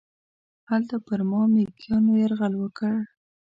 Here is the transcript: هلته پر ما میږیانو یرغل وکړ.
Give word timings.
هلته 0.69 0.95
پر 1.05 1.19
ما 1.29 1.41
میږیانو 1.53 2.11
یرغل 2.23 2.53
وکړ. 2.57 2.93